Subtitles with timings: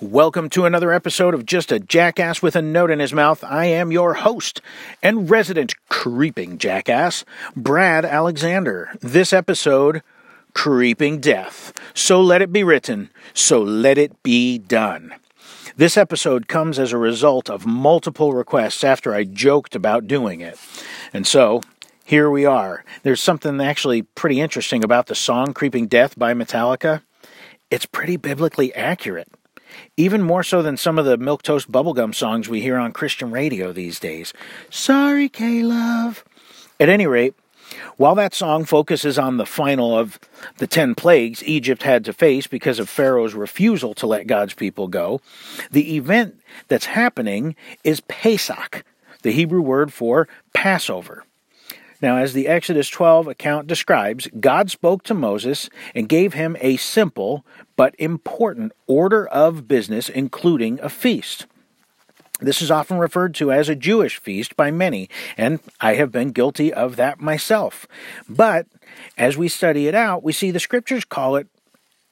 [0.00, 3.42] Welcome to another episode of Just a Jackass with a Note in His Mouth.
[3.42, 4.60] I am your host
[5.02, 7.24] and resident creeping jackass,
[7.56, 8.90] Brad Alexander.
[9.00, 10.04] This episode,
[10.54, 11.72] Creeping Death.
[11.94, 15.16] So let it be written, so let it be done.
[15.74, 20.56] This episode comes as a result of multiple requests after I joked about doing it.
[21.12, 21.60] And so,
[22.04, 22.84] here we are.
[23.02, 27.02] There's something actually pretty interesting about the song Creeping Death by Metallica.
[27.68, 29.26] It's pretty biblically accurate
[29.96, 33.30] even more so than some of the milk toast bubblegum songs we hear on Christian
[33.30, 34.32] radio these days.
[34.70, 36.24] Sorry, K Love.
[36.80, 37.34] At any rate,
[37.96, 40.18] while that song focuses on the final of
[40.58, 44.88] the ten plagues Egypt had to face because of Pharaoh's refusal to let God's people
[44.88, 45.20] go,
[45.70, 48.84] the event that's happening is Pesach,
[49.22, 51.24] the Hebrew word for Passover.
[52.00, 56.76] Now, as the Exodus 12 account describes, God spoke to Moses and gave him a
[56.76, 57.44] simple
[57.76, 61.46] but important order of business, including a feast.
[62.40, 66.30] This is often referred to as a Jewish feast by many, and I have been
[66.30, 67.88] guilty of that myself.
[68.28, 68.66] But
[69.16, 71.48] as we study it out, we see the scriptures call it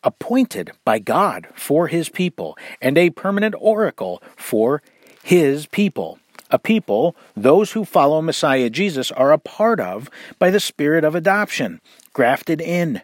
[0.03, 4.83] appointed by God for his people and a permanent oracle for
[5.23, 6.19] his people
[6.51, 11.15] a people those who follow Messiah Jesus are a part of by the spirit of
[11.15, 11.81] adoption,
[12.13, 13.03] grafted in.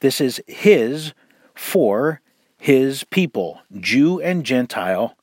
[0.00, 1.12] This is His
[1.54, 2.20] for
[2.58, 5.16] His people, Jew and Gentile,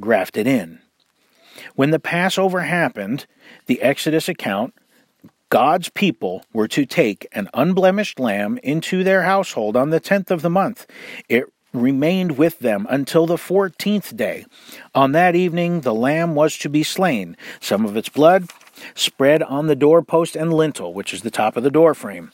[0.00, 0.80] grafted in.
[1.74, 3.26] When the Passover happened,
[3.66, 4.74] the Exodus account,
[5.48, 10.42] God's people were to take an unblemished lamb into their household on the tenth of
[10.42, 10.86] the month.
[11.28, 11.44] It
[11.80, 14.44] remained with them until the fourteenth day.
[14.94, 18.50] On that evening the lamb was to be slain, some of its blood
[18.94, 22.32] spread on the doorpost and lintel, which is the top of the door frame.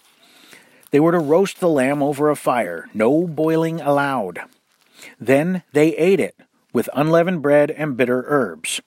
[0.90, 4.40] They were to roast the lamb over a fire, no boiling allowed.
[5.18, 6.36] Then they ate it
[6.72, 8.80] with unleavened bread and bitter herbs.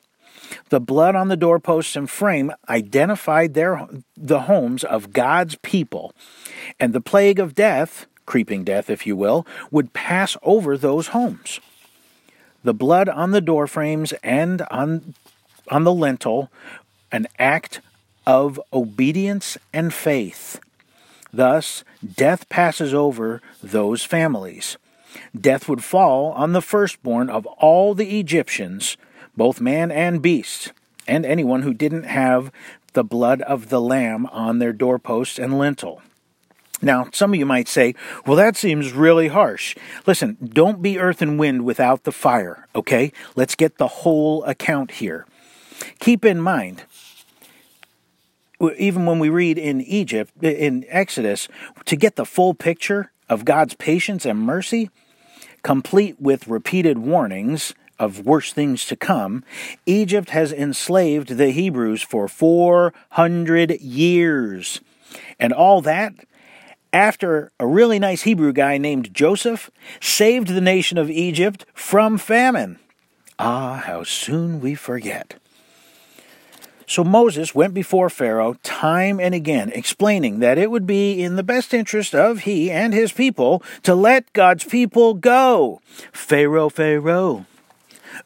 [0.70, 6.14] The blood on the doorposts and frame identified their, the homes of God's people,
[6.80, 11.59] and the plague of death creeping death, if you will, would pass over those homes.
[12.63, 15.13] The blood on the door frames and on,
[15.69, 16.52] on the lintel,
[17.11, 17.81] an act
[18.25, 20.59] of obedience and faith.
[21.31, 21.83] Thus,
[22.15, 24.77] death passes over those families.
[25.39, 28.97] Death would fall on the firstborn of all the Egyptians,
[29.37, 30.71] both man and beast,
[31.07, 32.52] and anyone who didn't have
[32.93, 36.02] the blood of the lamb on their doorposts and lintel.
[36.81, 39.75] Now, some of you might say, well, that seems really harsh.
[40.05, 43.11] Listen, don't be earth and wind without the fire, okay?
[43.36, 45.25] Let's get the whole account here.
[45.99, 46.83] Keep in mind,
[48.77, 51.47] even when we read in Egypt, in Exodus,
[51.86, 54.89] to get the full picture of God's patience and mercy,
[55.63, 59.43] complete with repeated warnings of worse things to come,
[59.86, 64.81] Egypt has enslaved the Hebrews for 400 years.
[65.39, 66.13] And all that
[66.94, 69.70] after a really nice Hebrew guy named Joseph
[70.02, 72.80] saved the nation of Egypt from famine.
[73.38, 75.36] Ah, how soon we forget.
[76.88, 81.44] So Moses went before Pharaoh time and again, explaining that it would be in the
[81.44, 85.82] best interest of he and his people to let God's people go.
[86.14, 87.46] Pharaoh, Pharaoh.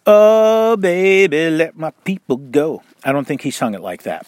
[0.06, 2.84] Oh, baby, let my people go.
[3.03, 4.28] I don't think he sung it like that.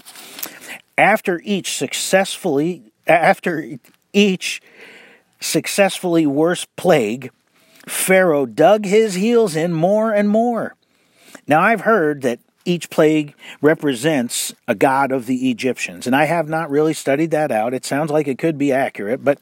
[0.98, 3.78] After each successfully, after
[4.14, 4.62] each
[5.40, 7.32] successfully worse plague,
[7.88, 10.76] Pharaoh dug his heels in more and more.
[11.48, 16.48] Now, I've heard that each plague represents a god of the Egyptians, and I have
[16.48, 17.74] not really studied that out.
[17.74, 19.40] It sounds like it could be accurate, but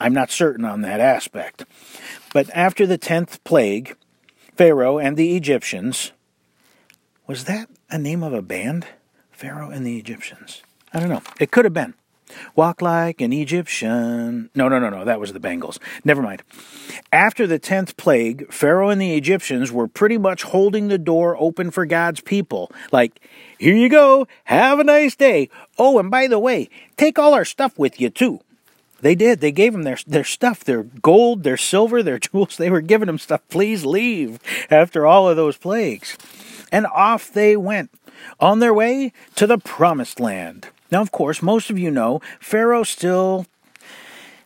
[0.00, 1.64] I'm not certain on that aspect.
[2.32, 3.96] But after the tenth plague,
[4.56, 6.12] Pharaoh and the Egyptians,
[7.26, 8.86] was that a name of a band?
[9.30, 10.62] Pharaoh and the Egyptians.
[10.92, 11.22] I don't know.
[11.38, 11.94] It could have been.
[12.54, 14.50] Walk like an Egyptian.
[14.54, 15.78] No, no, no, no, that was the Bangles.
[16.04, 16.42] Never mind.
[17.12, 21.70] After the 10th plague, Pharaoh and the Egyptians were pretty much holding the door open
[21.70, 22.70] for God's people.
[22.90, 23.20] Like,
[23.58, 25.48] here you go, have a nice day.
[25.78, 28.40] Oh, and by the way, take all our stuff with you too.
[29.02, 29.40] They did.
[29.40, 32.56] They gave them their, their stuff, their gold, their silver, their jewels.
[32.56, 33.42] They were giving them stuff.
[33.50, 34.38] Please leave
[34.70, 36.16] after all of those plagues.
[36.70, 37.90] And off they went
[38.40, 40.68] on their way to the promised land.
[40.92, 43.46] Now, of course, most of you know Pharaoh still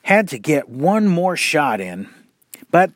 [0.02, 2.08] had to get one more shot in,
[2.70, 2.93] but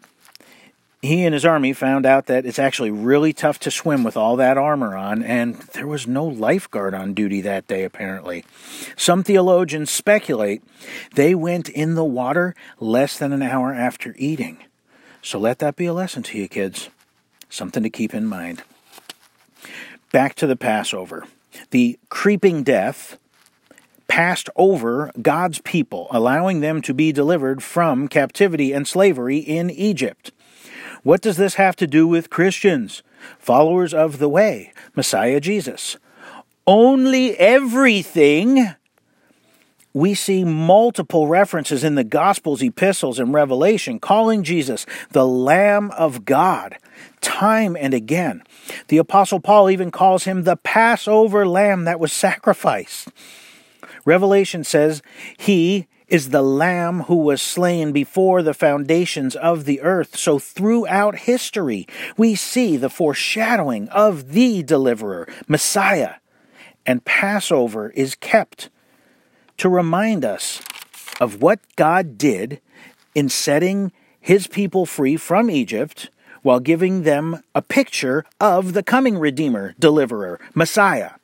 [1.03, 4.37] he and his army found out that it's actually really tough to swim with all
[4.37, 8.45] that armor on, and there was no lifeguard on duty that day, apparently.
[8.97, 10.63] Some theologians speculate
[11.17, 14.59] they went in the water less than an hour after eating.
[15.23, 16.89] So let that be a lesson to you, kids.
[17.49, 18.63] Something to keep in mind.
[20.13, 21.27] Back to the Passover.
[21.71, 23.19] The creeping death
[24.11, 30.33] passed over God's people, allowing them to be delivered from captivity and slavery in Egypt.
[31.05, 33.05] What does this have to do with Christians,
[33.39, 35.97] followers of the way, Messiah Jesus?
[36.67, 38.75] Only everything
[39.95, 46.25] we see multiple references in the Gospels, epistles, and Revelation calling Jesus the Lamb of
[46.25, 46.77] God,
[47.21, 48.43] time and again.
[48.89, 53.09] The Apostle Paul even calls him the Passover Lamb that was sacrificed.
[54.05, 55.03] Revelation says
[55.37, 60.17] he is the Lamb who was slain before the foundations of the earth.
[60.17, 61.87] So throughout history,
[62.17, 66.15] we see the foreshadowing of the deliverer, Messiah.
[66.85, 68.71] And Passover is kept
[69.59, 70.61] to remind us
[71.21, 72.61] of what God did
[73.15, 76.11] in setting his people free from Egypt
[76.43, 81.20] while giving them a picture of the coming Redeemer, Deliverer, Messiah.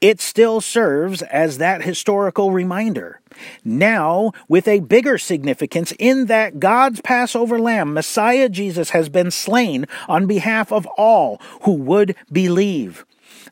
[0.00, 3.20] It still serves as that historical reminder.
[3.64, 9.86] Now, with a bigger significance in that God's Passover lamb, Messiah Jesus, has been slain
[10.08, 13.04] on behalf of all who would believe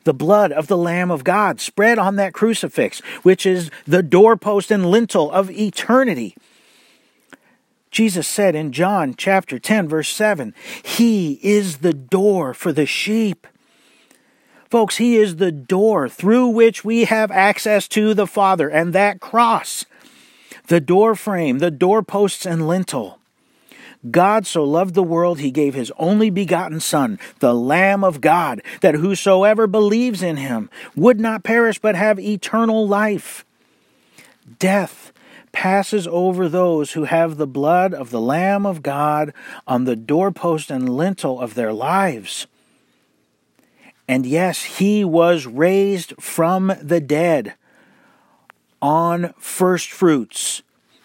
[0.05, 4.71] the blood of the Lamb of God spread on that crucifix, which is the doorpost
[4.71, 6.33] and lintel of eternity.
[7.91, 13.47] Jesus said in John chapter 10, verse 7, He is the door for the sheep.
[14.69, 19.19] Folks, He is the door through which we have access to the Father, and that
[19.19, 19.85] cross,
[20.67, 23.19] the door frame, the doorposts and lintel,
[24.11, 28.61] God so loved the world, he gave his only begotten Son, the Lamb of God,
[28.81, 33.43] that whosoever believes in him would not perish but have eternal life.
[34.59, 35.11] Death
[35.51, 39.33] passes over those who have the blood of the Lamb of God
[39.65, 42.45] on the doorpost and lintel of their lives.
[44.07, 47.55] And yes, he was raised from the dead
[48.81, 50.61] on first fruits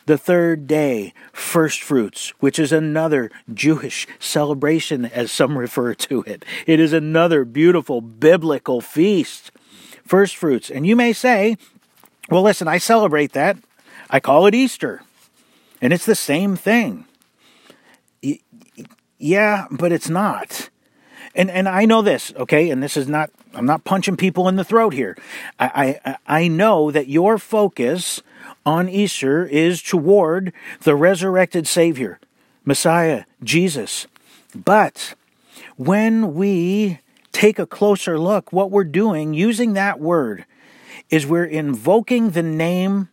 [0.06, 6.44] the third day, first fruits, which is another Jewish celebration, as some refer to it.
[6.66, 9.52] It is another beautiful biblical feast.
[10.04, 10.70] First fruits.
[10.70, 11.56] And you may say,
[12.28, 13.56] well, listen, I celebrate that.
[14.10, 15.02] I call it Easter.
[15.81, 17.06] And it's the same thing.
[19.19, 20.69] Yeah, but it's not.
[21.34, 22.70] And and I know this, okay?
[22.70, 25.17] And this is not I'm not punching people in the throat here.
[25.58, 28.23] I I, I know that your focus
[28.64, 30.52] on Easter is toward
[30.82, 32.20] the resurrected Savior,
[32.64, 34.06] Messiah, Jesus.
[34.55, 35.14] But
[35.76, 37.00] when we
[37.32, 40.44] take a closer look, what we're doing using that word
[41.11, 43.08] is we're invoking the name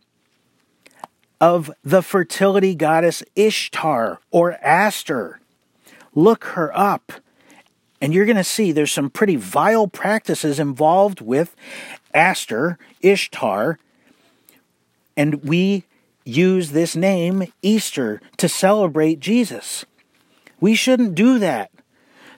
[1.40, 5.40] of the fertility goddess Ishtar or Aster.
[6.14, 7.12] Look her up.
[8.00, 11.54] And you're going to see there's some pretty vile practices involved with
[12.14, 13.78] Aster, Ishtar,
[15.16, 15.84] and we
[16.24, 19.84] use this name, Easter, to celebrate Jesus.
[20.60, 21.70] We shouldn't do that.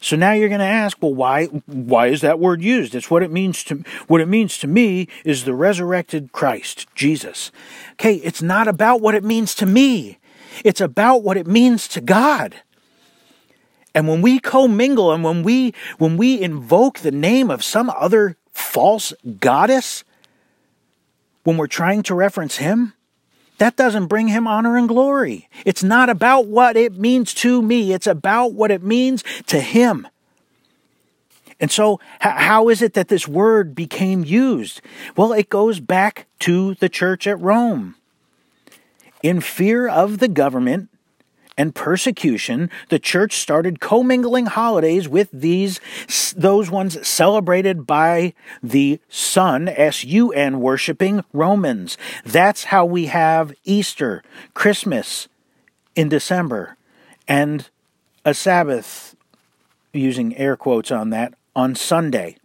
[0.01, 2.97] So now you're going to ask, well, why, why is that word used?
[2.97, 7.53] It's what it means to, what it means to me is the resurrected Christ, Jesus.
[7.93, 10.19] Okay, it's not about what it means to me.
[10.65, 12.57] It's about what it means to God.
[13.95, 18.37] And when we commingle and when we, when we invoke the name of some other
[18.53, 20.05] false goddess,
[21.45, 22.95] when we're trying to reference Him,
[23.59, 25.49] that doesn't bring Him honor and glory.
[25.65, 30.07] It's not about what it means to me, it's about what it means to Him.
[31.61, 34.81] And so, how is it that this word became used?
[35.17, 37.95] Well, it goes back to the church at Rome.
[39.23, 40.89] In fear of the government,
[41.57, 45.81] and persecution, the church started commingling holidays with these
[46.37, 51.99] those ones celebrated by the sun, S-U-N worshiping Romans.
[52.25, 54.23] That's how we have Easter,
[54.55, 55.29] Christmas
[55.95, 56.77] in December,
[57.29, 57.69] and
[58.25, 59.15] a Sabbath,
[59.93, 62.37] using air quotes on that, on Sunday.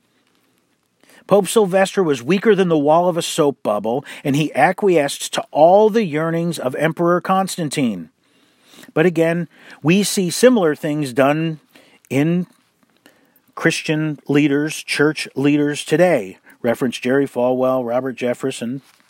[1.27, 5.45] Pope Sylvester was weaker than the wall of a soap bubble, and he acquiesced to
[5.51, 8.09] all the yearnings of Emperor Constantine.
[8.97, 9.47] But again,
[9.83, 11.59] we see similar things done
[12.09, 12.47] in
[13.53, 16.39] Christian leaders, church leaders today.
[16.63, 18.59] Reference Jerry Falwell, Robert Jeffress,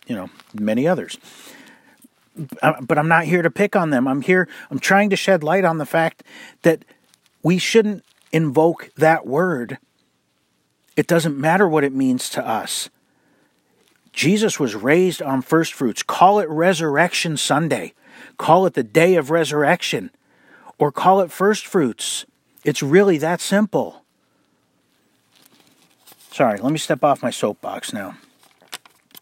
[0.06, 1.16] you know many others.
[2.36, 4.06] But I'm not here to pick on them.
[4.06, 4.46] I'm here.
[4.70, 6.22] I'm trying to shed light on the fact
[6.64, 6.84] that
[7.42, 9.78] we shouldn't invoke that word.
[10.96, 12.90] It doesn't matter what it means to us.
[14.12, 16.02] Jesus was raised on first fruits.
[16.02, 17.94] Call it Resurrection Sunday.
[18.36, 20.10] Call it the day of resurrection
[20.78, 22.24] or call it first fruits.
[22.64, 24.04] It's really that simple.
[26.30, 28.16] Sorry, let me step off my soapbox now.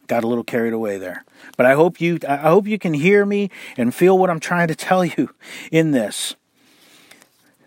[0.07, 1.25] Got a little carried away there.
[1.57, 4.69] But I hope you I hope you can hear me and feel what I'm trying
[4.69, 5.31] to tell you
[5.73, 6.37] in this.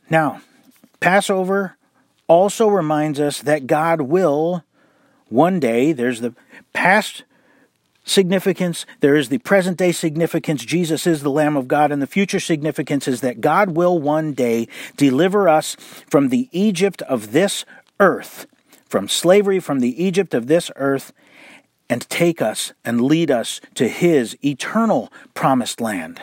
[0.10, 0.42] Now,
[1.00, 1.76] Passover
[2.28, 4.64] also reminds us that God will
[5.30, 6.34] one day, there's the
[6.74, 7.24] past
[8.10, 10.66] significance, there is the present day significance.
[10.66, 14.34] Jesus is the Lamb of God, and the future significance is that God will one
[14.34, 15.75] day deliver us
[16.10, 17.66] from the Egypt of this
[18.00, 18.48] earth,
[18.88, 21.13] from slavery, from the Egypt of this earth,
[21.89, 26.22] and take us and lead us to His eternal promised land.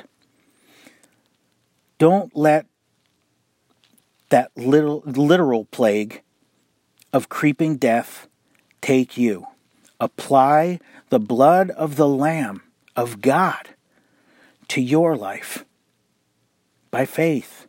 [1.99, 2.66] Don't let
[4.28, 6.23] that little, literal plague
[7.12, 8.28] of creeping death
[8.81, 9.47] take you.
[9.99, 10.78] Apply
[11.09, 12.63] the blood of the Lamb
[12.95, 13.71] of God
[14.69, 15.65] to your life
[16.91, 17.67] by faith.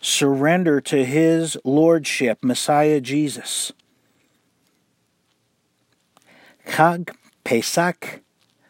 [0.00, 3.72] Surrender to His Lordship, Messiah Jesus.
[6.66, 8.20] Chag Pesach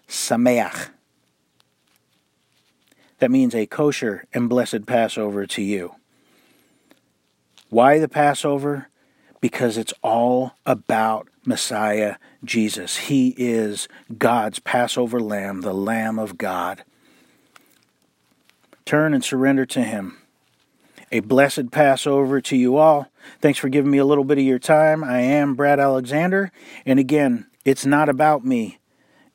[0.09, 0.91] Sameach.
[3.21, 5.95] That means a kosher and blessed Passover to you.
[7.69, 8.89] Why the Passover?
[9.41, 12.97] Because it's all about Messiah Jesus.
[12.97, 16.85] He is God's Passover lamb, the Lamb of God.
[18.85, 20.19] Turn and surrender to Him.
[21.13, 23.11] A blessed Passover to you all.
[23.41, 25.03] Thanks for giving me a little bit of your time.
[25.03, 26.53] I am Brad Alexander.
[26.87, 28.79] And again, it's not about me.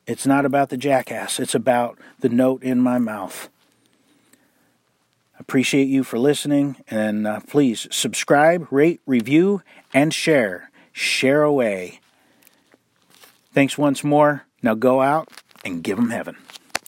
[0.06, 1.40] It's not about the jackass.
[1.40, 3.48] It's about the note in my mouth.
[5.38, 6.76] Appreciate you for listening.
[6.88, 10.70] And uh, please subscribe, rate, review, and share.
[10.98, 12.00] Share away.
[13.52, 14.46] Thanks once more.
[14.62, 15.28] Now go out
[15.62, 16.38] and give them heaven.